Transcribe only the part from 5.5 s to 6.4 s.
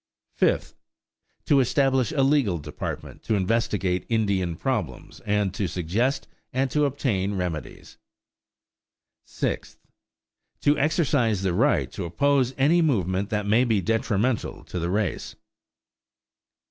to suggest